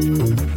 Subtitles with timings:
[0.00, 0.53] Thank you.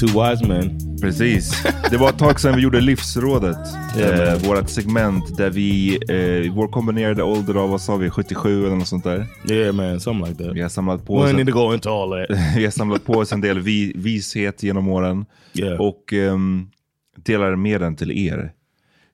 [0.00, 0.78] Two wise men.
[1.00, 1.62] Precis.
[1.90, 3.56] Det var ett tag sedan vi gjorde Livsrådet.
[3.96, 8.66] Yeah, eh, vårt segment där vi, eh, vår kombinerade ålder av, vad sa vi, 77
[8.66, 9.26] eller något sånt där.
[9.50, 10.56] Yeah man, something like that.
[10.56, 12.38] Vi har samlat på oss, need to go into all that.
[12.56, 15.26] vi har samlat på oss en del vi, vishet genom åren.
[15.54, 15.80] Yeah.
[15.80, 16.70] Och um,
[17.16, 18.52] delar med den till er.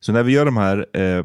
[0.00, 1.24] Så när vi gör de här, eh,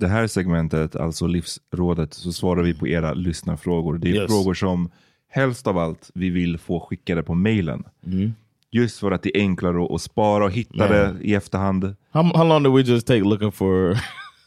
[0.00, 3.98] det här segmentet, alltså Livsrådet, så svarar vi på era lyssnarfrågor.
[3.98, 4.26] Det är yes.
[4.26, 4.90] frågor som
[5.28, 7.84] helst av allt vi vill få skickade på mailen.
[8.06, 8.32] Mm.
[8.76, 10.90] Just för att det är enklare att spara och hitta yeah.
[10.90, 11.94] det i efterhand.
[12.10, 13.98] How, how long did we just take looking for...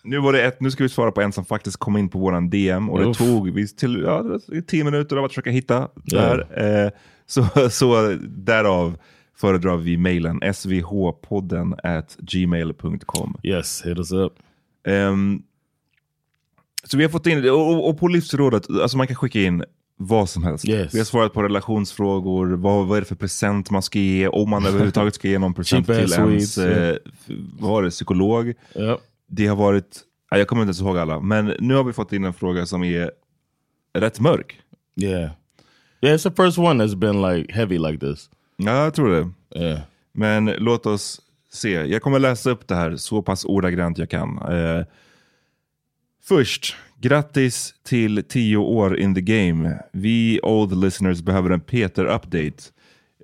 [0.04, 2.20] nu, var det ett, nu ska vi svara på en som faktiskt kom in på
[2.20, 6.38] våran DM och det tog vi till ja, tio minuter av att försöka hitta yeah.
[6.38, 6.86] där.
[6.86, 6.92] Eh,
[7.26, 8.98] så, så därav
[9.38, 13.38] föredrar vi mailen svhpodden at gmail.com.
[13.44, 14.34] Yes, hit us up.
[14.88, 15.44] Um,
[16.84, 19.64] så vi har fått in, och, och på livsrådet, alltså man kan skicka in
[20.01, 20.66] vad som helst.
[20.66, 20.94] Yes.
[20.94, 24.50] Vi har svarat på relationsfrågor, vad, vad är det för present man ska ge, om
[24.50, 26.96] man överhuvudtaget ska ge någon present till ens eh,
[27.60, 28.54] vad det, psykolog.
[28.75, 29.00] Yep.
[29.28, 32.25] Det har varit, jag kommer inte ens ihåg alla, men nu har vi fått in
[32.25, 33.12] en fråga som är
[33.94, 34.62] rätt mörk.
[34.96, 35.31] Yeah.
[36.01, 38.30] Yeah, it's the first one that's been like heavy like this.
[38.57, 39.60] Ja, jag tror det.
[39.60, 39.80] Yeah.
[40.13, 41.72] Men låt oss se.
[41.72, 44.38] Jag kommer läsa upp det här så pass ordagrant jag kan.
[44.38, 44.86] Eh,
[46.24, 49.80] först, grattis till 10 år in the game.
[49.94, 52.63] Vi old listeners behöver en Peter-update.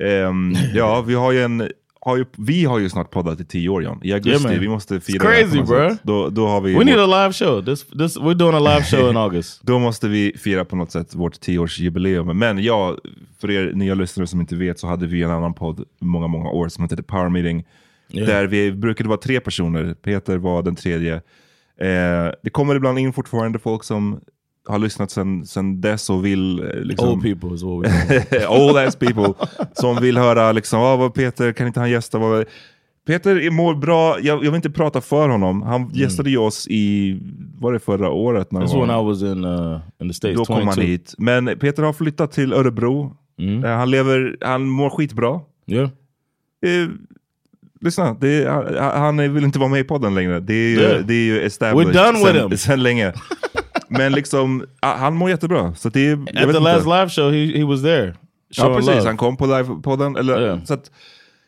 [0.03, 1.69] Ehm, ja, vi har ju en...
[1.99, 3.99] Har ju, vi har ju snart poddat i 10 år John.
[4.03, 4.59] I augusti, man.
[4.59, 5.97] vi måste fira It's crazy, något bro.
[6.03, 7.65] Då, då har vi We need vårt- a live show.
[7.65, 9.61] This this we're doing a live show in August.
[9.63, 12.37] Då måste vi fira på något sätt vårt tioårsjubileum.
[12.37, 12.97] Men ja,
[13.41, 16.49] för er nya lyssnare som inte vet så hade vi en annan podd många, många
[16.49, 17.65] år som hette The Power Meeting.
[18.07, 19.93] Där vi brukade vara tre personer.
[19.93, 21.21] Peter var den tredje.
[21.81, 24.19] Eh, det kommer ibland in fortfarande folk som
[24.67, 26.59] har lyssnat sen, sen dess och vill...
[26.59, 29.33] eh, Liksom, Old people is what we old ass people
[29.73, 32.17] som vill höra liksom, ah, vad Peter, kan inte han gästa?
[32.19, 32.45] Vad...
[33.07, 35.61] Peter mår bra, jag, jag vill inte prata för honom.
[35.61, 37.17] Han gästade ju oss i,
[37.59, 38.51] var det förra året?
[38.51, 40.37] någon That's when I was in uh in the States.
[40.37, 40.71] Då kom 22.
[40.71, 41.13] han hit.
[41.17, 43.15] Men Peter har flyttat till Örebro.
[43.63, 45.39] Eh, Han lever, han mår skitbra.
[45.67, 45.89] Yeah.
[47.85, 50.39] Lyssna, det är, han, vill inte vara med i podden längre.
[50.39, 51.05] Det är ju, Yeah.
[51.05, 52.57] det är ju established We're done with sen, him.
[52.57, 53.13] sen länge.
[53.89, 55.73] Men liksom, han mår jättebra.
[55.75, 56.59] Så det är, At the inte.
[56.59, 58.15] last live show, he he was there.
[58.57, 59.05] Ja precis, love.
[59.07, 60.15] han kom på livepodden.
[60.15, 60.59] Eller, Ja.
[60.65, 60.91] så att,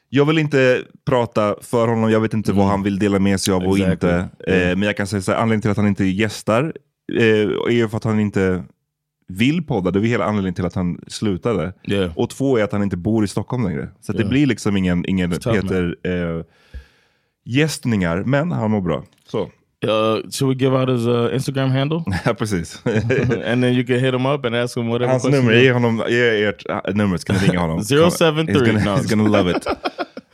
[0.09, 3.53] jag vill inte prata för honom, jag vet inte vad han vill dela med sig
[3.53, 3.91] av och Mm.
[3.91, 4.09] Exactly.
[4.09, 4.53] inte.
[4.53, 6.73] Eh, men jag kan säga så här, anledningen till att han inte gästar
[7.13, 8.63] eh, är för att han inte
[9.27, 9.91] vill podda.
[9.91, 11.73] Det var hela anledningen till att han slutade.
[11.83, 12.17] Yeah.
[12.17, 13.89] Och två är att han inte bor i Stockholm längre.
[14.01, 16.43] Så att det blir liksom ingen, ingen Peter eh,
[17.45, 19.03] gästningar, men han mår bra.
[19.27, 19.49] Så,
[19.85, 22.03] Uh, should we give out his uh, Instagram handle?
[22.25, 22.81] ja precis.
[22.85, 26.03] and then you can hit him up and ask him whatever Hans nummer, ge honom
[26.09, 27.83] ge ert äh, nummer, ska ni ringa honom.
[27.83, 28.95] 073, He's gonna, no.
[28.97, 29.67] he's gonna love it.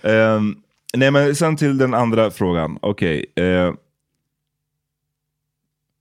[0.01, 0.56] Ehm,
[0.98, 2.78] nej men sen till den andra frågan.
[2.81, 3.25] Okej.
[3.36, 3.74] eh,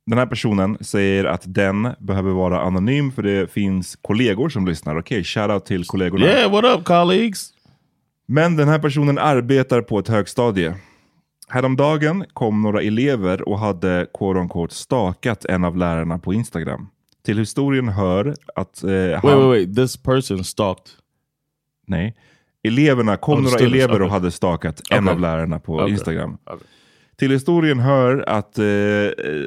[0.07, 4.99] den här personen säger att den behöver vara anonym för det finns kollegor som lyssnar.
[4.99, 6.25] Okej, shoutout till kollegorna.
[6.27, 7.49] Yeah, what up colleagues?
[8.27, 10.75] Men den här personen arbetar på ett högstadie.
[11.49, 16.89] Häromdagen kom några elever och hade quote unquote stakat en av lärarna på Instagram.
[17.25, 19.31] Till historien hör att eh, Wait, han...
[19.39, 19.77] wait, wait.
[19.77, 20.87] This person stalked.
[21.87, 22.17] Nej.
[22.65, 24.09] Eleverna, kom Oh, några elever och okay.
[24.09, 25.15] hade stakat en Okay.
[25.15, 25.91] av lärarna på Okay.
[25.91, 26.39] Instagram.
[26.47, 26.59] Okay.
[27.23, 28.65] Till historien hör att eh,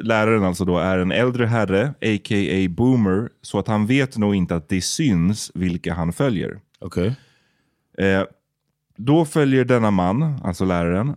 [0.02, 2.68] läraren alltså då är en äldre herre, a.k.a.
[2.70, 6.60] boomer, så att han vet nog inte att det syns vilka han följer.
[6.80, 7.12] Okay.
[7.98, 8.22] Eh,
[8.96, 11.16] då följer denna man, alltså läraren,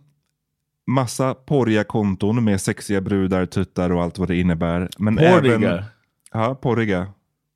[0.87, 4.89] massa porriga konton med sexiga brudar, tuttar och allt vad det innebär.
[4.97, 5.55] Men Porriga?
[5.55, 5.83] Även,
[6.31, 7.07] ja, porriga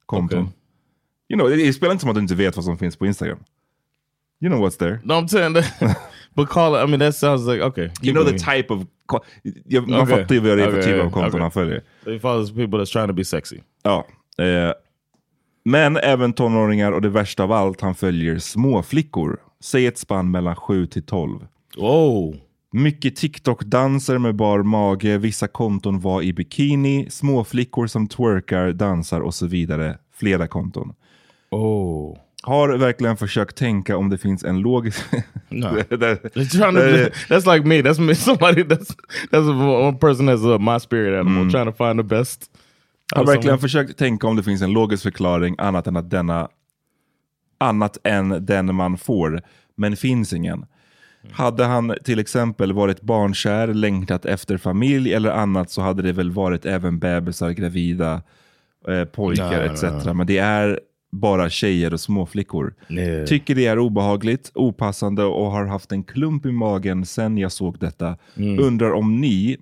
[0.06, 0.40] konton.
[0.40, 0.54] Okay.
[1.30, 3.40] You know, det, spelar inte som att du inte vet vad som finns på Instagram.
[4.42, 5.00] You know what's there.
[5.04, 5.98] No, I'm saying that.
[6.36, 6.84] but call it.
[6.84, 7.90] I mean, that sounds like okay.
[8.02, 8.86] You know the type of...
[9.66, 10.22] Jag, man Okay.
[10.22, 11.42] fattar ju vad det är för Okay, typ av konton okay.
[11.42, 11.84] han följer.
[12.06, 13.58] He follows people that's trying to be sexy.
[13.84, 14.08] Ja.
[14.38, 14.72] Eh,
[15.66, 19.40] men även tonåringar och det värsta av allt, han följer småflickor.
[19.64, 21.48] Säg ett spann mellan 7 till 12.
[21.78, 22.36] Whoa.
[22.72, 29.34] Mycket TikTok-danser med bar mage, vissa konton var i bikini, småflickor som twerkar, dansar och
[29.34, 29.98] så vidare.
[30.14, 30.94] Flera konton.
[31.52, 32.18] Oh.
[32.46, 35.04] Har verkligen försökt tänka om det finns en logisk...
[35.50, 35.68] No.
[36.34, 36.82] Trying to.
[36.82, 37.82] Eh, that's like me.
[37.82, 38.16] That's me.
[38.16, 38.64] Somebody.
[38.64, 38.96] That's
[39.32, 42.50] that's one person that's uh, my spirit animal trying to find the best.
[43.16, 43.62] har verkligen someone.
[43.62, 46.50] försökt tänka om det finns en logisk förklaring annat än att denna
[47.58, 49.42] annat än den man får,
[49.76, 50.66] men finns ingen.
[51.32, 56.32] Hade han till exempel varit barnkär, längtat efter familj eller annat så hade det väl
[56.32, 58.22] varit även bebisar, gravida,
[58.88, 60.06] eh, pojkar Nej, etc.
[60.06, 60.80] Men det är
[61.14, 62.76] bara tjejer och småflickor.
[62.90, 63.26] Yeah.
[63.26, 67.80] Tycker det är obehagligt, opassande och har haft en klump i magen sen jag såg
[67.80, 68.18] detta.
[68.60, 69.58] Undrar om ni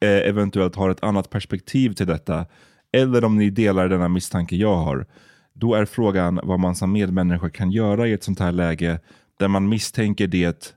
[0.00, 2.46] eh, eventuellt har ett annat perspektiv till detta
[2.92, 5.06] eller om ni delar denna misstanke jag har.
[5.52, 9.00] Då är frågan vad man som medmänniska kan göra i ett sånt här läge
[9.38, 10.74] där man misstänker det,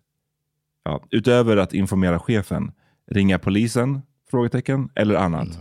[0.86, 2.72] ja, utöver att informera chefen,
[3.12, 4.02] ringa polisen?
[4.32, 5.60] Frågetecken, eller annat.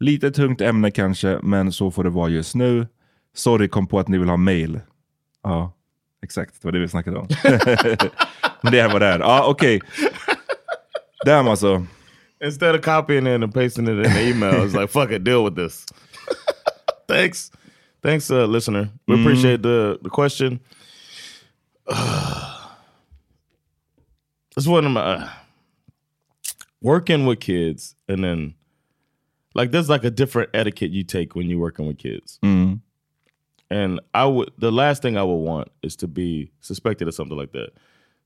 [0.00, 2.86] Lite tungt ämne kanske, men så får det vara just nu.
[3.38, 4.80] Sorry, kom på att ni vill ha mail.
[5.42, 5.76] Ja,
[6.22, 6.62] exakt.
[6.62, 7.28] Det var det vi snackade om.
[8.62, 9.18] men det här var det är.
[9.18, 9.80] Ja, okej.
[11.26, 11.86] Damn alltså.
[12.44, 15.44] Instead of copying it and pasting it in the email, it's like fuck it, deal
[15.44, 15.86] with this.
[17.08, 17.50] Thanks,
[18.02, 18.88] thanks, uh, listener.
[19.06, 20.60] We appreciate the the question.
[24.56, 25.28] it's one of my uh,
[26.82, 28.54] working with kids, and then
[29.54, 32.38] like there's like a different etiquette you take when you're working with kids.
[33.70, 37.36] And I would the last thing I would want is to be suspected of something
[37.36, 37.70] like that.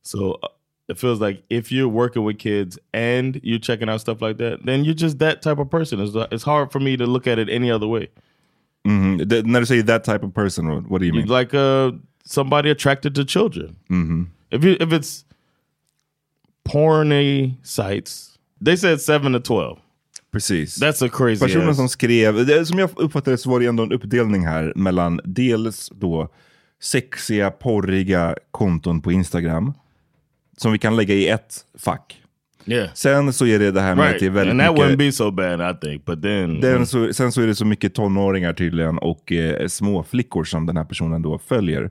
[0.03, 0.49] So uh,
[0.89, 4.65] it feels like if you're working with kids and you're checking out stuff like that,
[4.65, 6.01] then you're just that type of person.
[6.01, 8.09] It's, it's hard for me to look at it any other way.
[8.87, 9.27] Mhm.
[9.29, 11.27] Du säger that type of person, what do you mean?
[11.27, 11.93] like uh
[12.25, 13.77] somebody attracted to children.
[14.53, 15.25] If you if it's
[16.65, 19.81] porny sites, they said seven to twelve.
[20.33, 20.83] Precis.
[20.83, 21.47] That's a crazy.
[21.47, 24.47] Personen ass- som skrev, det, som jag uppfattade det så var det ändå en uppdelning
[24.47, 26.29] här mellan dels då
[26.83, 29.73] sexiga, porriga konton på Instagram.
[30.57, 32.23] Som vi kan lägga i ett fack.
[32.67, 34.21] yeah, Sen så är det det här med att right.
[34.21, 34.91] det är väldigt And that mycket...
[34.91, 36.05] wouldn't be so bad, I think.
[36.05, 40.03] But then, Den så, sen så är det så mycket tonåringar tydligen och eh, små
[40.03, 41.91] flickor som den här personen då följer.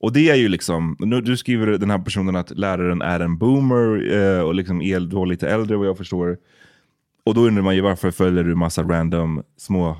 [0.00, 3.38] Och det är ju liksom, nu, du skriver den här personen att läraren är en
[3.38, 6.36] boomer eh, och liksom är då lite äldre vad jag förstår.
[7.24, 9.96] Och då undrar man ju varför följer du massa random små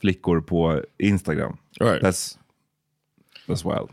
[0.00, 1.56] flickor på Instagram?
[1.80, 2.02] Right.
[2.02, 2.38] That's,
[3.46, 3.90] that's wild.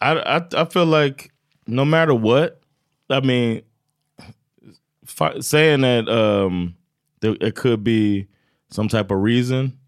[0.00, 1.30] I, I I feel like
[1.66, 2.60] no matter what,
[3.08, 3.62] I mean,
[5.40, 6.74] saying that um
[7.20, 8.26] there, it could be
[8.70, 9.78] some type of reason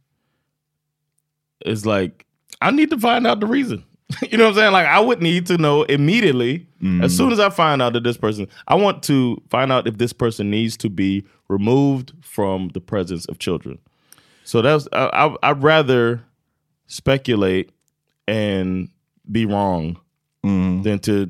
[1.67, 2.25] is like
[2.63, 3.85] I need to find out the reason.
[4.31, 4.73] you know what I'm saying?
[4.73, 6.67] Like I would need to know immediately
[7.03, 8.47] as soon as I find out that this person.
[8.69, 13.27] I want to find out if this person needs to be removed from the presence
[13.27, 13.79] of children.
[14.45, 16.23] So that's I, I, I'd rather
[16.87, 17.71] speculate
[18.29, 18.89] and
[19.31, 19.99] be wrong
[20.85, 21.29] than to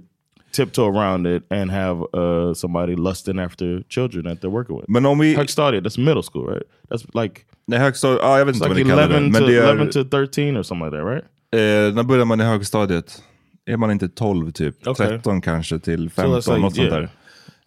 [0.52, 4.88] tiptoe around it and have uh, somebody lusting after children that they're working with.
[4.88, 5.35] Men om vi...
[5.35, 6.62] Högstadiet, that's middle school, right?
[6.88, 9.16] That's like, Nej, högstadiet, ja, jag vet inte like vad ni kallar det.
[9.16, 11.25] 11 Men to, det är, 11 to 13 or something like that, right?
[11.56, 13.22] Eh, när börjar man i högstadiet?
[13.66, 14.86] Är man inte 12 typ?
[14.86, 15.08] Okej.
[15.08, 17.00] 13 kanske till So 15, that's like, något sånt yeah.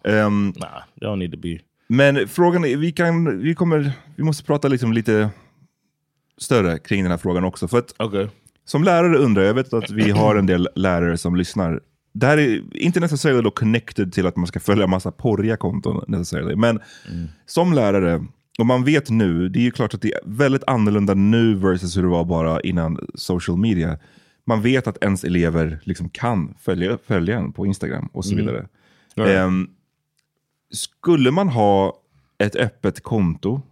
[0.04, 0.26] där.
[0.26, 1.58] Ehm, Nah, don't need to be.
[1.88, 5.30] Men frågan är, vi, kan, vi, kommer, vi måste prata liksom lite
[6.38, 7.68] större kring den här frågan också.
[7.68, 8.26] För att Okay.
[8.64, 11.80] som lärare undrar jag, vet att vi har en del lärare som lyssnar.
[12.14, 16.04] Det här är inte necessarily då connected till att man ska följa massa porriga konton
[16.08, 16.56] necessarily.
[16.56, 16.80] Men
[17.46, 18.24] som lärare,
[18.60, 21.96] och man vet nu, det är ju klart att det är väldigt annorlunda nu versus
[21.96, 23.98] hur det var bara innan social media.
[24.46, 28.68] Man vet att ens elever liksom kan följa, följa en på Instagram och så vidare.
[29.14, 29.30] Right.
[29.30, 29.68] Ehm,
[30.70, 31.94] skulle man ha
[32.38, 33.62] ett öppet konto?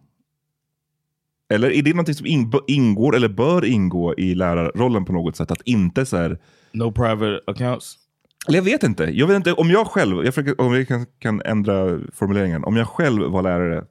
[1.51, 5.51] Eller är det någonting som in, ingår eller bör ingå i lärarrollen på något sätt?
[5.51, 6.39] Att inte så här,
[6.73, 7.99] No private accounts?
[8.49, 9.05] eller jag vet inte.
[9.05, 12.65] Jag vet inte om jag själv, jag försöker, om jag kan, kan ändra formuleringen.
[12.65, 13.85] Om jag själv var lärare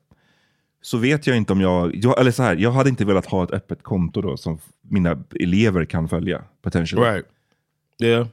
[0.81, 3.43] så vet jag inte om jag, jag, eller så här, jag hade inte velat ha
[3.43, 6.41] ett öppet konto då som mina elever kan följa.
[6.63, 7.03] Potentially.
[7.05, 7.25] Right.
[8.03, 8.27] Yeah.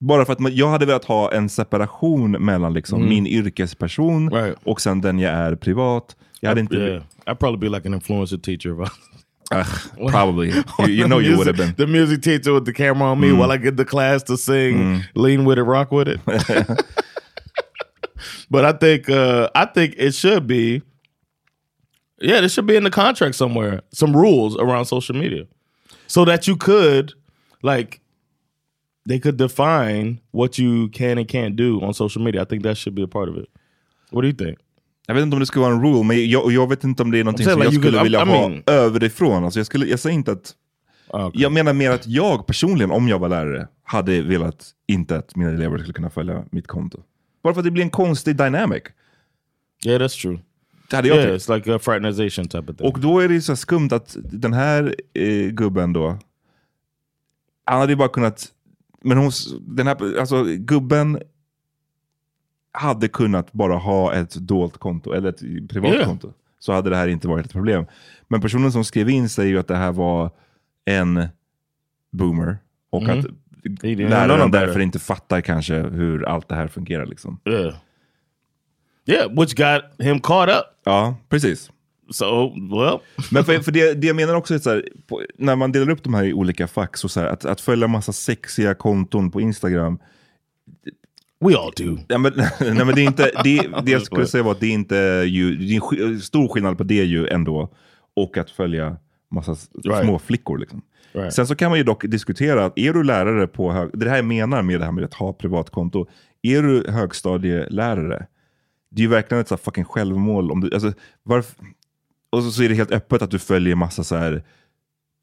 [0.00, 4.44] Bara för att jag hade velat ha en separation mellan liksom min yrkesperson Mm.
[4.44, 4.58] Right.
[4.64, 6.16] och sen den jag är privat.
[6.40, 6.76] Jag hade inte...
[6.76, 7.02] Yeah.
[7.26, 8.70] I'd probably be like an influencer teacher.
[8.82, 8.88] I,
[9.54, 9.66] Ugh,
[10.10, 10.48] probably.
[10.48, 11.74] You, you know you would have been.
[11.74, 15.02] The music teacher with the camera on me while I get the class to sing
[15.14, 16.20] "Lean with it, rock with it."
[18.50, 20.82] but I think uh, I think it should be.
[22.20, 25.46] Yeah, there should be in the contract somewhere some rules around social media,
[26.06, 27.12] so that you could,
[27.62, 28.00] like,
[29.08, 32.42] they could define what you can and can't do on social media.
[32.42, 33.48] I think that should be a part of it.
[34.10, 34.58] What do you think?
[35.06, 37.10] Jag vet inte om det skulle vara en rule, men jag, jag vet inte om
[37.10, 39.44] det är någonting som jag skulle could- vilja I ha mean- överifrån.
[39.44, 40.54] Alltså jag, skulle, jag säger inte att...
[41.08, 41.42] Oh, okay.
[41.42, 45.50] Jag menar mer att jag personligen, om jag var lärare, hade velat inte att mina
[45.50, 47.02] elever skulle kunna följa mitt konto.
[47.42, 48.82] Bara för att det blir en konstig dynamic.
[49.86, 50.38] Yeah, that's true.
[50.90, 51.48] Det hade jag Yeah, tyckt.
[51.48, 52.86] it's like a fraternization type of thing.
[52.92, 56.18] Och då är det så här skumt att den här eh, gubben då,
[57.64, 58.46] han hade ju bara kunnat,
[59.02, 59.30] men hon,
[59.60, 61.18] den här, alltså gubben
[62.72, 66.06] hade kunnat bara ha ett dolt konto, eller ett privat Yeah.
[66.06, 66.32] konto.
[66.58, 67.84] Så hade det här inte varit ett problem.
[68.28, 70.30] Men personen som skrev in säger ju att det här var
[70.84, 71.28] en
[72.10, 72.58] boomer.
[72.90, 73.18] Och Mhm.
[73.18, 73.26] att
[73.84, 77.06] läraren därför inte fattar kanske hur allt det här fungerar.
[77.06, 77.40] Liksom.
[77.44, 77.74] Yeah.
[79.10, 80.64] Yeah, which got him caught up.
[80.84, 81.70] Ja, precis.
[82.10, 82.98] So, well,
[83.30, 85.90] Men för, för det, det jag menar också är så här, på, när man delar
[85.90, 89.30] upp de här i olika fack, så, så här, att, att följa massa sexiga konton
[89.30, 89.98] på Instagram,
[91.44, 91.98] we all do.
[92.08, 94.66] ja, men, nej, men det är inte, det, det jag skulle säga var att det
[94.66, 97.68] är inte ju, det är stor skillnad på det ju ändå,
[98.16, 98.96] och att följa
[99.30, 100.04] massa Right.
[100.04, 100.58] små flickor.
[100.58, 100.82] Liksom.
[101.12, 101.34] Right.
[101.34, 104.16] Sen så kan man ju dock diskutera, att är du lärare på hög, det här
[104.16, 106.06] jag menar med det här med att ha privatkonto,
[106.42, 108.26] är du högstadielärare,
[108.90, 110.50] det är ju verkligen ett så fucking självmål.
[110.50, 110.92] Om du, alltså,
[111.22, 111.54] varf,
[112.30, 114.42] och så, så är det helt öppet att du följer massa så här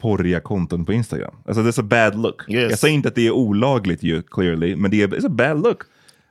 [0.02, 1.36] porriga konton på Instagram.
[1.46, 2.50] Alltså det är så bad look.
[2.50, 2.70] Yes.
[2.70, 5.64] Jag säger inte att det är olagligt ju, clearly, men det är it's a bad
[5.64, 5.82] look.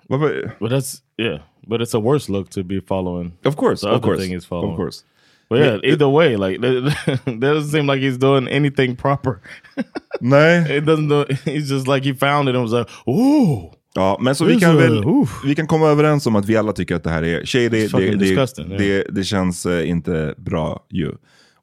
[0.08, 0.50] Varför?
[0.60, 1.40] But that's yeah.
[1.66, 3.32] But it's a worse look to be following.
[3.44, 4.70] Of course, The of course, thing is following.
[4.72, 5.04] of course.
[5.48, 6.60] But yeah, either way, like
[7.24, 9.40] that doesn't seem like he's doing anything proper.
[10.20, 10.76] Nej.
[10.78, 11.08] It doesn't.
[11.08, 14.60] Do, he's just like he found it and was like, "Ooh, Ja, men så vi
[14.60, 15.04] kan väl
[15.44, 17.92] vi kan komma överens om att vi alla tycker att det här är tjejer, det,
[17.92, 21.12] det, det, det, känns eh, inte bra ju.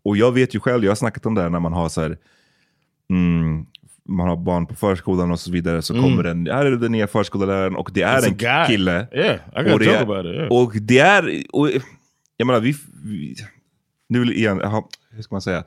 [0.04, 2.02] Och jag vet ju själv, jag har snackat om det här när man har så
[2.02, 2.18] här,
[3.10, 3.66] mm,
[4.06, 7.08] man har barn på förskolan och så vidare, så kommer den, här är den nya
[7.08, 9.08] förskolläraren och det är en kille.
[9.13, 9.40] Yeah,
[9.74, 10.54] och det är.
[10.54, 11.44] Och det är,
[12.38, 12.75] jag menar, vi,
[14.10, 14.62] nu igen,
[15.12, 15.63] hur ska man säga?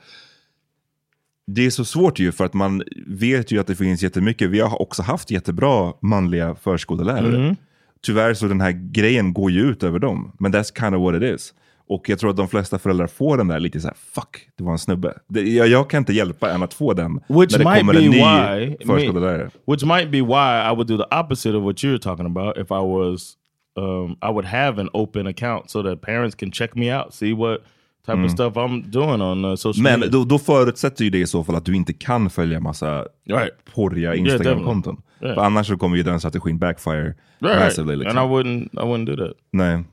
[1.46, 4.50] Det är så svårt ju för att man vet ju att det finns jättemycket.
[4.50, 7.36] Vi har också haft jättebra manliga förskollärare.
[7.36, 7.56] Mm-hmm.
[8.02, 10.32] Tyvärr så den här grejen går ju ut över dem.
[10.38, 11.54] Men that's kind of what it is.
[11.88, 14.64] Och jag tror att de flesta föräldrar får den där lite så här, fuck, det
[14.64, 15.14] var en snubbe.
[15.28, 17.92] Det, jag, jag kan inte hjälpa än att få den Which när det might kommer
[17.92, 19.50] be en ny why förskollärare.
[19.66, 22.70] which might be why I would do the opposite of what you're talking about if
[22.70, 23.36] I was
[23.76, 27.32] um, I would have an open account so that parents can check me out, see
[27.34, 27.60] what
[28.06, 30.12] type of stuff I'm doing on uh, social Men media.
[30.12, 33.50] då, då förutsätter ju det i så fall att du inte kan följa massa Right.
[33.75, 35.02] porriga Instagram-konton.
[35.20, 35.34] Yeah.
[35.34, 37.60] För annars så kommer ju den strategin backfire right.
[37.60, 37.96] massively.
[37.96, 38.18] Liksom.
[38.18, 39.36] And I wouldn't I wouldn't do that.
[39.52, 39.84] Nej.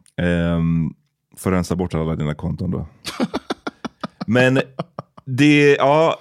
[0.56, 0.96] Um,
[1.38, 2.88] får rensa bort alla dina konton då.
[4.28, 4.60] Men
[5.26, 6.20] det, ja.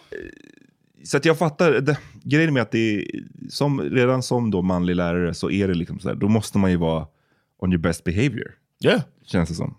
[1.04, 1.72] Så att jag fattar.
[1.72, 3.04] Det, grejen med att det är,
[3.50, 6.70] som, redan som då manlig lärare så är det liksom så här, då måste man
[6.70, 7.06] ju vara
[7.58, 8.50] on your best behavior.
[8.84, 9.00] Yeah.
[9.26, 9.75] Känns det som.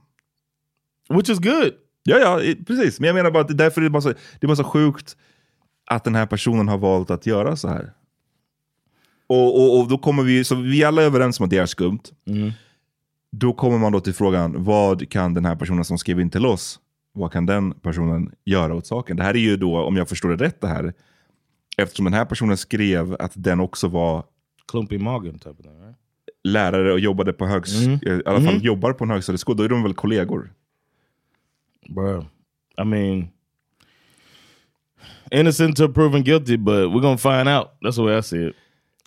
[1.09, 1.71] Which is good.
[2.03, 2.99] Ja, ja, i- precis.
[2.99, 4.63] Men jag menar bara att det, därför är det bara, så, det är bara så
[4.63, 5.17] sjukt
[5.85, 7.91] att den här personen har valt att göra så här.
[9.27, 11.65] Och, och, och då kommer vi, så vi alla är överens om att det är
[11.65, 11.99] skumt.
[13.31, 16.45] Då kommer man då till frågan, vad kan den här personen som skrev in till
[16.45, 16.79] oss,
[17.13, 19.17] vad kan den personen göra åt saken?
[19.17, 20.93] Det här är ju då, om jag förstår det rätt det här,
[21.77, 24.23] eftersom den här personen skrev att den också var
[25.41, 25.95] type of thing, right?
[26.43, 27.99] lärare och jobbade på högs, Mm.
[28.01, 30.53] i alla fall jobbar på en högstadieskola, då är de väl kollegor?
[31.89, 32.27] Bruh.
[32.77, 33.31] I mean
[35.31, 37.73] innocent till proven guilty, but we're gonna find out.
[37.81, 38.55] That's the way I see it.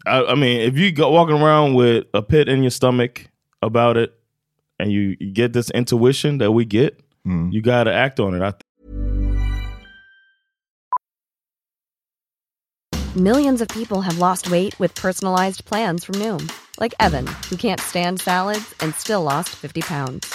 [0.05, 3.31] I, I mean, if you go walking around with a pit in your stomach
[3.63, 4.13] about it,
[4.79, 7.51] and you, you get this intuition that we get, mm-hmm.
[7.51, 8.43] you got to act on it.
[8.43, 8.53] I
[13.17, 17.81] Millions of people have lost weight with personalized plans from Noom, like Evan, who can't
[17.81, 20.35] stand salads and still lost 50 pounds.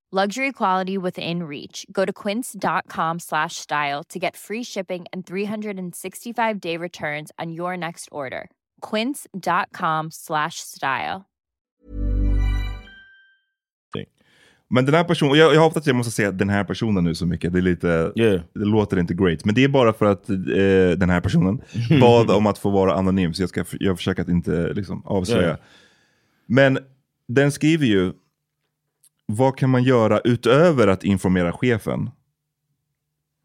[0.13, 1.85] Luxury quality within reach.
[1.89, 7.77] Go to quince.com slash style to get free shipping and 365 day returns on your
[7.77, 8.49] next order.
[8.81, 11.25] Quince.com slash style.
[14.73, 17.15] Men den här personen, jag, jag hoppas att jag måste säga den här personen nu
[17.15, 18.41] så mycket, det, är lite, Yeah.
[18.53, 19.45] det låter inte great.
[19.45, 20.35] Men det är bara för att eh,
[20.97, 21.61] den här personen
[22.01, 25.47] bad om att få vara anonym, så jag, ska, jag försöker att inte liksom, avslöja.
[25.47, 25.59] Yeah.
[26.45, 26.79] Men
[27.27, 28.13] den skriver ju,
[29.35, 32.09] vad kan man göra utöver att informera chefen?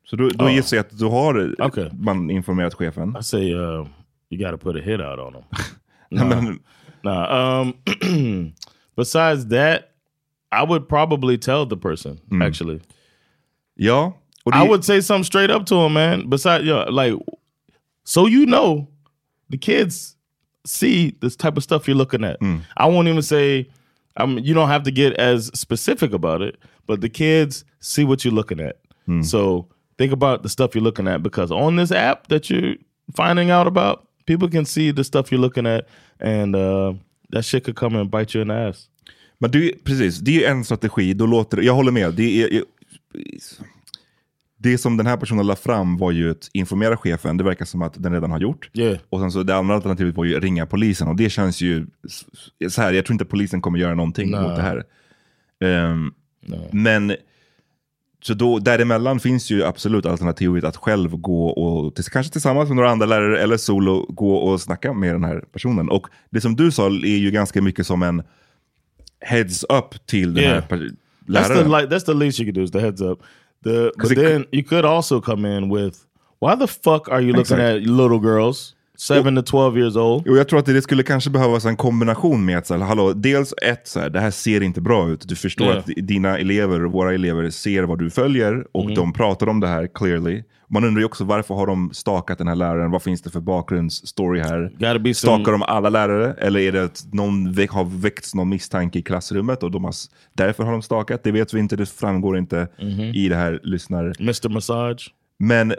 [0.05, 0.51] Så då, då Ja.
[0.51, 1.91] gissar jag att då har Okej.
[1.99, 3.17] man informerat chefen.
[3.21, 3.87] I say uh,
[4.31, 5.43] you got to put a hit out on them.
[6.11, 6.53] Nah.
[7.03, 7.61] Nah.
[7.61, 7.75] Um,
[8.97, 9.81] besides that,
[10.53, 12.21] I would probably tell the person.
[12.43, 12.81] Actually,
[13.75, 14.13] ja.
[14.45, 16.31] Och det, I would say something straight up to him, man.
[16.31, 17.15] Besides, yeah, like,
[18.05, 18.87] so you know,
[19.51, 20.17] the kids
[20.65, 22.37] see this type of stuff you're looking at.
[22.77, 23.67] I won't even say,
[24.17, 28.25] um, you don't have to get as specific about it, but the kids see what
[28.25, 28.77] you're looking at.
[29.25, 29.67] So
[29.99, 32.75] think about the stuff you're looking at because on this app that you're
[33.15, 35.87] finding out about, people can see the stuff you're looking at,
[36.21, 36.93] and uh,
[37.31, 38.89] that shit could come and bite you in the ass.
[39.39, 41.15] Men du, precis, det är en strategi.
[41.15, 42.15] Då låter, jag håller med.
[42.15, 42.65] Det, är,
[44.59, 47.37] det som den här personen la fram var ju att informera chefen.
[47.37, 48.71] Det verkar som att den redan har gjort.
[48.75, 48.99] Yeah.
[49.09, 51.09] Och sen så det andra alternativet var ju att ringa polisen.
[51.09, 51.87] Och det känns ju
[52.69, 52.93] så här.
[52.93, 54.41] Jag tror inte polisen kommer göra någonting Nej.
[54.41, 54.85] mot det här.
[55.65, 56.13] Ehm,
[56.73, 57.17] men
[58.23, 62.91] så då, däremellan finns ju absolut alternativet att själv gå och, kanske tillsammans med några
[62.91, 65.89] andra lärare eller solo, gå och snacka med den här personen.
[65.91, 68.23] Och det som du sa är ju ganska mycket som en
[69.21, 70.55] heads up till den Yeah.
[70.55, 71.71] här per- That's the läraren.
[71.83, 73.19] like that's the least you could do is the heads up.
[73.67, 75.97] The but it- then you could also come in with
[76.41, 77.61] why the fuck are you looking Exakt.
[77.61, 80.23] at little girls seven to twelve years old?
[80.27, 83.13] Jo, jag tror att det skulle kanske behövas en kombination med att, så här, hallå,
[83.13, 85.29] dels ett, så här, det här ser inte bra ut.
[85.29, 85.79] Du förstår Yeah.
[85.79, 88.95] att dina elever, våra elever, ser vad du följer och Mm.
[88.95, 90.43] de pratar om det här clearly.
[90.69, 92.91] Man undrar ju också varför har de stakat den här läraren?
[92.91, 94.73] Vad finns det för bakgrundsstory här?
[94.79, 96.35] Some- Stakar de alla lärare?
[96.39, 99.95] Eller är det att någon har väckts någon misstanke i klassrummet och de har,
[100.33, 101.25] därför har de stakat?
[101.25, 103.01] Det vet vi inte, det framgår inte Mhm.
[103.01, 104.13] i det här lyssnar.
[104.21, 104.49] Mr.
[104.49, 105.15] Massage.
[105.39, 105.75] Men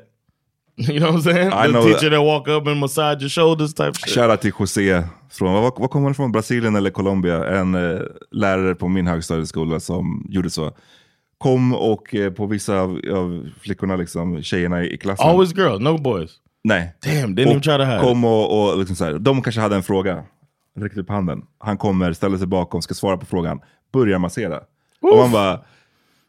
[0.89, 1.47] You know what I'm saying?
[1.47, 4.13] I the know teacher that walk up and massage your shoulders type shit.
[4.15, 6.31] Shoutout till José, från, vad, vad kommer han ifrån?
[6.31, 7.59] Brasilien eller Colombia?
[7.59, 7.99] En eh,
[8.31, 10.71] lärare på min högstadieskola som gjorde så.
[11.37, 15.27] Kom och eh, på vissa av, av flickorna, liksom, tjejerna i, i klassen.
[15.27, 16.31] Always girls, no boys.
[16.63, 16.93] Nej.
[17.05, 19.75] Damn, didn't even try to hide Kom och, och liksom så här, de kanske hade
[19.75, 20.23] en fråga.
[20.79, 21.41] Räckte upp handen.
[21.59, 23.59] Han kommer, ställer sig bakom, ska svara på frågan.
[23.93, 24.59] Börjar massera.
[25.01, 25.59] Och man bara...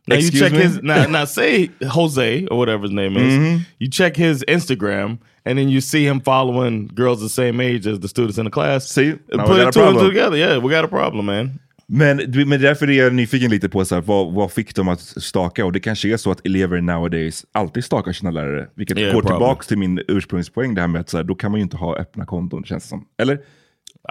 [0.07, 0.63] Now you Excuse check me?
[0.65, 3.39] his now, now say Jose or whatever his name is.
[3.39, 3.61] Mhm.
[3.79, 8.01] You check his Instagram and then you see him following girls the same age as
[8.01, 8.89] the students in the class.
[8.89, 9.15] See?
[9.33, 10.09] Now put we got it a two and two problem.
[10.09, 10.37] together.
[10.37, 11.59] Yeah, we got a problem, man.
[11.93, 14.89] Men, du- men därför är jag nyfiken lite på så här, vad, vad fick dem
[14.89, 15.65] att staka?
[15.65, 18.69] Och det kanske är så att elever nowadays alltid stakar sina lärare.
[18.77, 21.51] Vilket Yeah, går tillbaka till min ursprungspoäng, det här med att så här, då kan
[21.51, 23.05] man ju inte ha öppna konton, känns det som.
[23.19, 23.35] Eller?
[23.35, 23.41] I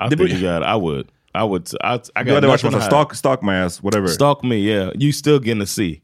[0.09, 0.63] Det think you got.
[0.77, 1.07] I would.
[1.33, 1.67] I would.
[1.67, 4.07] I, I Du got hade varit som to stalk, stalk my ass, whatever.
[4.07, 4.91] Stalk me, yeah.
[4.95, 5.81] You still getting a C.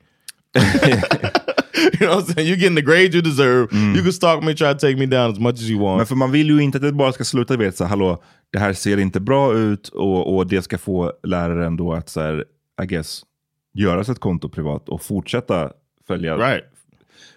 [0.55, 2.47] you know what I'm saying?
[2.49, 3.67] You're getting the grade you deserve.
[3.73, 5.97] You can stalk me, try to take me down as much as you want.
[5.97, 8.59] Men för man vill ju inte att det bara ska sluta att så hallå, det
[8.59, 12.45] här ser inte bra ut och, och det ska få läraren då att så här,
[12.83, 13.25] I guess,
[13.73, 15.71] göra sitt konto privat och fortsätta
[16.07, 16.37] följa.
[16.37, 16.63] Right.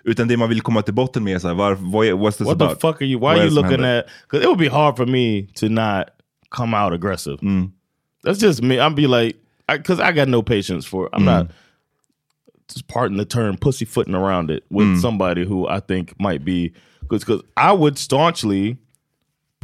[0.04, 2.46] Utan det man vill komma till botten med är så här, var, vad what's this
[2.46, 2.80] what about?
[2.80, 3.20] the fuck are you?
[3.20, 3.98] Why are you looking händer?
[3.98, 4.06] at?
[4.22, 6.04] Because it would be hard for me to not
[6.50, 7.38] come out aggressive.
[8.24, 8.78] That's just me.
[8.78, 9.36] I'd be like,
[9.68, 11.08] because I, got no patience for.
[11.12, 11.46] I'm not
[12.68, 17.42] just pardon the term, pussyfooting around it with somebody who I think might be because
[17.56, 18.76] I would staunchly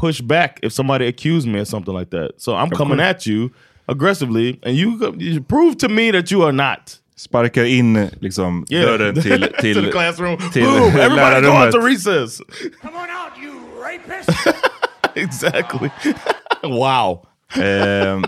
[0.02, 2.32] push back if somebody accused me of something like that.
[2.36, 3.08] So I'm coming course.
[3.08, 3.50] at you
[3.86, 6.98] aggressively, and you, you prove to me that you are not.
[7.16, 8.84] Sparkar in liksom, Yeah.
[8.84, 10.38] dörren till, till, to the classroom.
[10.52, 10.96] till Boom!
[11.00, 12.40] Everybody go out to recess.
[12.82, 14.30] Come on out, you rapist!
[15.14, 15.90] exactly.
[16.64, 17.26] wow.
[17.54, 18.24] Ehm,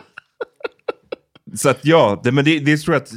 [1.54, 3.12] så att ja, det, men det, det tror jag att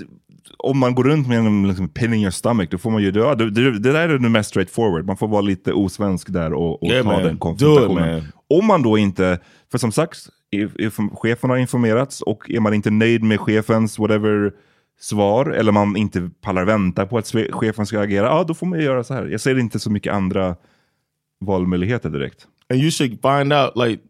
[0.59, 3.11] om man går runt med en liksom, pin in your stomach, då får man ju
[3.11, 3.35] dö.
[3.35, 5.05] Det, det, det där är det mest straightforward.
[5.05, 7.23] Man får vara lite osvensk där och, och Yeah, ta man.
[7.23, 8.23] den konfrontationen.
[8.49, 9.39] Om man då inte,
[9.71, 10.17] för som sagt,
[11.13, 14.51] chefen har informerats och är man inte nöjd med chefens whatever
[14.99, 18.79] svar, eller man inte pallar vänta på att chefen ska agera, ja då får man
[18.79, 19.25] ju göra så här.
[19.25, 20.55] Jag ser inte så mycket andra
[21.39, 22.47] valmöjligheter direkt.
[22.69, 24.01] and you should find out like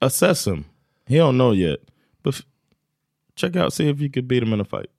[0.00, 0.64] assess him
[1.06, 1.78] he don't know yet
[2.22, 2.34] but
[3.36, 4.90] check out see if you could beat him in a fight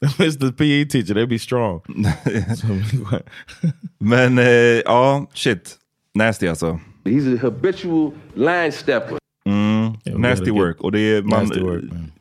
[0.18, 1.80] it's the pe teacher they be strong
[2.56, 2.66] So,
[3.98, 5.78] Men eh, ja, shit.
[6.14, 6.80] Nasty alltså.
[7.04, 9.18] He's a habitual line stepper.
[9.46, 10.80] Mm, nasty work.
[10.80, 12.12] Och det är, man, Nasty work, man.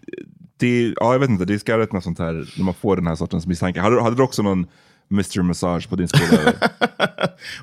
[0.58, 3.08] det, ja, jag vet inte, det är skarrigt med sånt här, när man får den
[3.08, 3.82] här sortens misstankar.
[3.82, 4.66] Hade, du- hade du också någon
[5.12, 6.54] Mr Massage på din skola?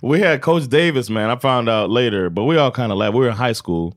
[0.03, 3.14] we had coach davis man i found out later but we all kind of laughed
[3.14, 3.92] we were in high school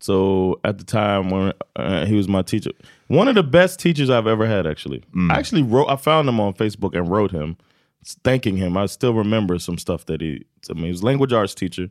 [0.00, 2.72] so at the time when uh, he was my teacher
[3.08, 5.02] one of the best teachers i've ever had actually.
[5.30, 7.56] I actually wrote i found him on facebook and wrote him
[8.04, 8.76] thanking him.
[8.76, 11.88] I still remember some stuff that he I mean, he was a language arts teacher.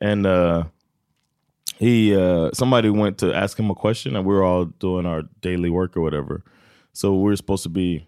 [0.00, 0.64] And uh
[1.78, 5.22] he uh somebody went to ask him a question and we were all doing our
[5.40, 6.42] daily work or whatever.
[6.92, 8.06] So we were supposed to be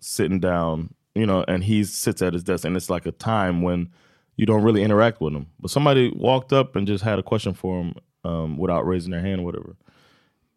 [0.00, 3.62] sitting down you know and he sits at his desk and it's like a time
[3.62, 3.88] when
[4.36, 5.46] you don't really interact with him.
[5.60, 9.20] But somebody walked up and just had a question for him um, without raising their
[9.20, 9.76] hand or whatever.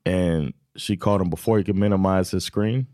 [0.04, 2.88] And she called him before he could minimize his screen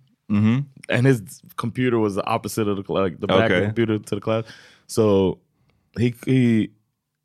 [0.90, 1.22] and his
[1.58, 3.66] computer was the opposite of the like the back Okay.
[3.66, 4.44] computer to the class
[4.88, 5.38] so
[6.00, 6.70] he he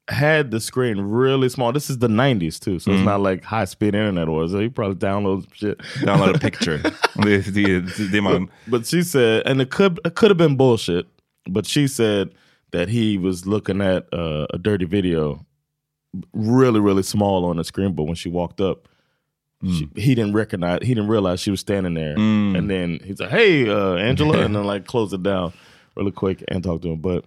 [0.08, 1.70] had the screen really small.
[1.72, 4.58] This is the '90s too, so it's not like high speed internet or so.
[4.58, 5.78] He probably downloads shit.
[6.00, 6.78] Download a picture.
[7.16, 11.06] det But she said, and it could it could have been bullshit,
[11.46, 12.30] but she said
[12.70, 15.44] that he was looking at uh, a dirty video,
[16.32, 17.92] really really small on the screen.
[17.94, 18.88] But when she walked up,
[19.64, 22.14] she, he didn't recognize, he didn't realize she was standing there.
[22.56, 25.52] And then he's like, "Hey, uh, Angela," and then like close it down
[25.96, 27.00] really quick and talk to him.
[27.00, 27.24] But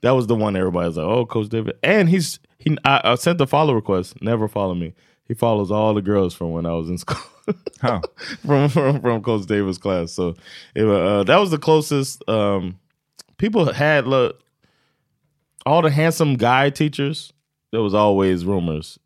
[0.00, 2.78] that was the one everybody was like, "Oh, Coach David," and he's he.
[2.84, 4.22] I, I sent the follow request.
[4.22, 4.94] Never follow me.
[5.28, 7.18] he follows all the girls from when I was in school.
[7.82, 8.00] Huh.
[8.46, 10.12] from, from from Coach Davis' class.
[10.12, 10.36] So
[10.74, 12.26] it, uh, that was the closest.
[12.28, 12.78] Um,
[13.38, 14.40] people had look
[15.66, 17.32] all the handsome guy teachers.
[17.72, 18.98] There was always rumors.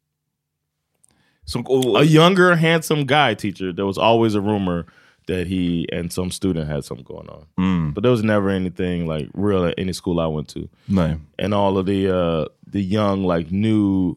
[1.44, 3.72] Som, och, A younger, handsome guy teacher.
[3.72, 4.85] There was always a rumor
[5.26, 7.46] that he and some student had something going on.
[7.59, 10.68] mm, But there was never anything like real at any school I went to.
[10.88, 11.18] nej.
[11.38, 14.16] And all of the uh, the young, like new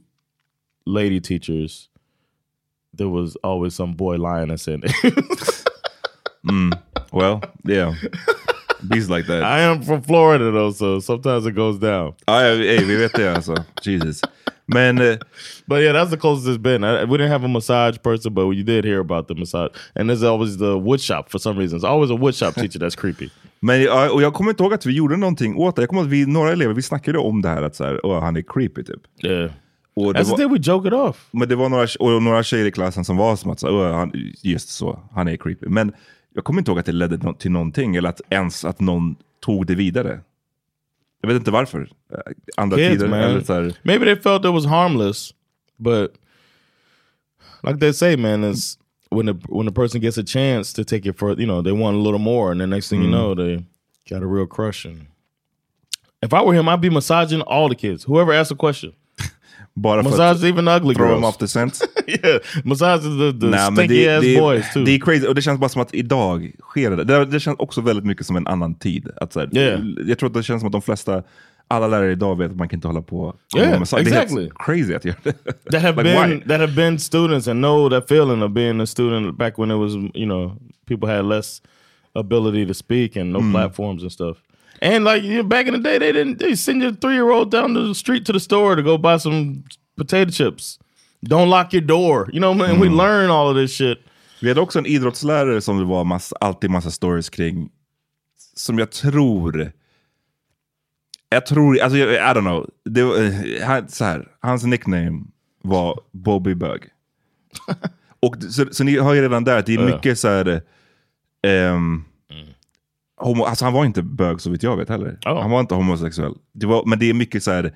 [0.85, 1.89] lady teachers,
[2.97, 4.91] there was always some boy lioness in it.
[6.45, 6.71] Mm.
[7.11, 7.93] Well, yeah.
[8.87, 9.43] Bees like that.
[9.43, 12.13] I am from Florida though, so sometimes it goes down.
[12.27, 13.55] Ja, ja, ey, vi vet det alltså.
[13.81, 14.21] Jesus.
[14.67, 15.17] Men eh,
[15.65, 16.84] But yeah, that's the closest it's been.
[16.84, 19.71] I, we didn't have a massage person, but you did hear about the massage.
[19.95, 21.77] And there's always the wood shop for some reason.
[21.77, 23.30] It's always a wood shop teacher that's creepy.
[23.60, 25.82] Men ja, och jag kommer inte ihåg att vi gjorde någonting åt det.
[25.82, 28.06] Jag kommer ihåg att vi, några elever, vi snackade om det här att så här,
[28.06, 29.01] "Åh, han är creepy typ.
[29.23, 29.51] Yeah.
[29.95, 31.27] Och det the var, we joke it off.
[31.32, 33.91] men det var några, och några tjejer i klassen som var som att, så, "Åh,
[33.95, 34.12] han,
[34.43, 35.65] just så, han är creepy.
[35.69, 35.93] Men
[36.36, 39.65] jag kommer inte ihåg att det ledde till någonting, eller att ens att någon tog
[39.65, 40.19] det vidare.
[41.21, 41.89] Jag vet inte varför.
[42.13, 42.19] Eh,
[42.58, 43.19] Andra Kids, tider, man.
[43.19, 45.34] eller så här, Maybe they felt it was harmless,
[45.77, 46.12] but
[47.63, 48.77] like they say, man, is
[49.10, 51.71] when the when the person gets a chance to take it for, you know, they
[51.71, 53.63] want a little more, and the next thing you know, they
[54.10, 54.86] got a real crush.
[54.86, 55.08] And
[56.21, 58.93] if I were him, I'd be massaging all the kids, whoever asked a question.
[59.81, 61.25] Bara Massage even ugly throw them girls.
[61.25, 61.79] off the scent.
[62.07, 64.83] yeah, massage the, the men stinky det, ass det, boys too.
[64.85, 67.03] det är crazy, och det känns bara som att idag sker det.
[67.03, 69.09] Det, det känns också väldigt mycket som en annan tid.
[69.21, 69.81] Att så här, Yeah.
[70.07, 71.23] Jag tror att det känns som att de flesta,
[71.67, 74.49] alla lärare idag vet att man kan inte hålla på Yeah, med- Det är exactly.
[74.59, 75.33] crazy att göra det.
[75.71, 76.45] that have Like, been why?
[76.47, 79.77] that have been students and know that feeling of being a student back when it
[79.77, 81.61] was you know people had less
[82.15, 84.37] ability to speak and no platforms and stuff.
[84.81, 87.31] And like you know, back in the day, they didn't they send your three year
[87.31, 89.63] old down the street to the store to go buy some
[89.97, 90.79] potato chips.
[91.25, 92.29] Don't lock your door.
[92.31, 93.97] You know, man, we learn all of this shit.
[94.41, 97.69] Vi hade också en idrottslärare som det var massa, alltid massa stories kring.
[98.55, 99.71] Som jag tror...
[101.29, 102.69] Jag tror, alltså jag, I don't know.
[102.85, 105.23] Det, var, eh, så här, hans nickname
[105.63, 106.87] var Bobby Bug.
[108.19, 110.61] Och, så, så ni har ju redan där att det är mycket så här...
[111.43, 112.03] ehm,
[113.17, 115.17] homo, alltså han var inte bög så vitt jag vet heller.
[115.21, 115.41] Ja.
[115.41, 116.34] Han var inte homosexuell.
[116.53, 117.73] Det var, men det är mycket så här...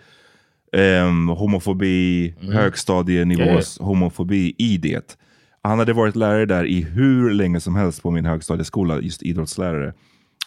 [0.73, 5.17] ehm, homofobi, högstadienivås homofobi i det.
[5.61, 9.93] Han hade varit lärare där i hur länge som helst på min högstadieskola, just idrottslärare.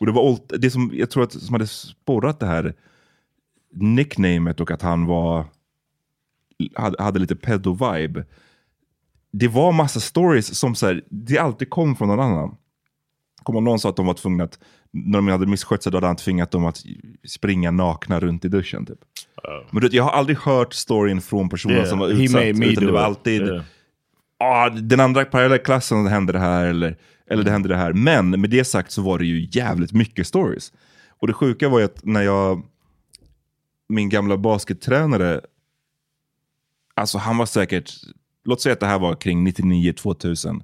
[0.01, 2.75] Och det var det som jag tror att som hade sporrat det här
[3.73, 5.47] nicknamet och att han var
[6.75, 8.25] hade, hade lite pedo-vibe.
[9.33, 12.57] Det var massa stories som så här, det alltid kom från någon annan.
[13.43, 14.59] Kommer någon sa att de var tvungna att,
[14.95, 16.83] när de hade misskött sig, då hade han tvingat dem att
[17.27, 18.87] springa nakna runt i duschen.
[18.87, 18.99] Typ.
[19.71, 22.43] Men du vet, jag har aldrig hört storyn från personen Yeah, som var utsatt.
[22.45, 23.63] utan det var alltid, Yeah.
[24.39, 26.97] ah, den andra parallellklassen hände det här, eller,
[27.31, 27.93] eller det hände det här.
[27.93, 30.73] Men med det sagt så var det ju jävligt mycket stories.
[31.09, 32.63] Och det sjuka var ju att när jag,
[33.89, 35.41] min gamla baskettränare,
[36.95, 37.93] alltså han var säkert,
[38.45, 40.63] låt säga att det här var kring 99-2000.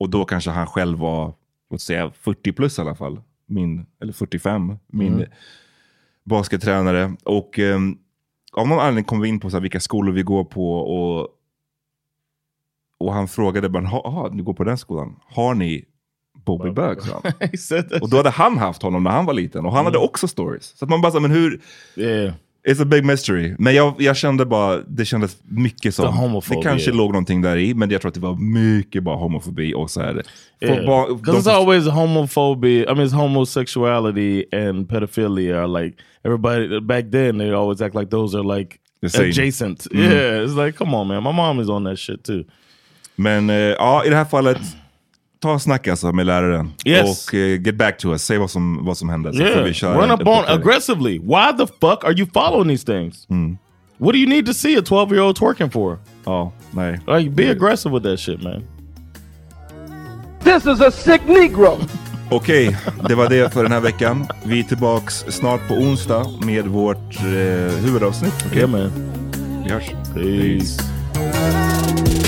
[0.00, 1.34] Och då kanske han själv var,
[1.70, 3.20] låt säga 40 plus i alla fall.
[3.48, 5.26] Min, eller 45, min
[6.24, 7.12] baskettränare.
[7.24, 7.98] Och ehm,
[8.52, 10.72] av någon anledning kom vi in på så här, vilka skolor vi går på.
[10.78, 11.28] Och,
[12.98, 15.16] och han frågade bara, "Ha- aha, ni går på den skolan.
[15.26, 15.84] Har ni
[16.44, 16.98] Bobby Bög?
[18.02, 19.66] Och då hade han haft honom när han var liten.
[19.66, 20.78] Och han hade också stories.
[20.78, 21.60] Så man bara, så men hur...
[21.96, 22.34] Yeah.
[22.68, 23.54] It's a big mystery.
[23.58, 26.04] Men jag, jag kände bara, det kändes mycket som,
[26.48, 29.74] det kanske låg någonting där i, men jag tror att det var mycket bara homofobi
[29.74, 30.22] och så här.
[30.60, 30.76] Yeah.
[31.16, 32.82] Because de- it's always homophobia.
[32.82, 37.38] I mean, it's homosexuality and pedophilia are like everybody back then.
[37.38, 38.76] They always act like those are like
[39.18, 39.86] adjacent.
[39.90, 40.02] Mhm.
[40.02, 41.22] Yeah, it's like come on, man.
[41.22, 42.44] My mom is on that shit too.
[43.16, 44.58] Men eh, ja, i det här fallet,
[45.40, 46.72] ta och snacka alltså med läraren.
[46.84, 47.28] Yes.
[47.28, 49.32] Och eh, get back to us, säg vad som, vad som hände.
[49.32, 51.18] Så får Yeah, vi köra run up on aggressively.
[51.18, 53.26] Why the fuck are you following these things?
[53.98, 55.98] What do you need to see a twelve year old twerking for?
[56.24, 57.00] Ja, nej.
[57.06, 58.62] Like, be aggressive with that shit, man.
[60.44, 61.78] This is a sick Negro.
[62.30, 62.76] Okej,
[63.08, 64.26] det var det för den här veckan.
[64.44, 67.24] Vi är tillbaks snart på onsdag med vårt eh,
[67.84, 68.44] huvudavsnitt.
[68.46, 68.58] Okej?
[68.58, 68.92] Yeah, man.
[69.64, 69.90] Vi hörs.
[70.14, 70.82] Peace.
[71.14, 72.27] So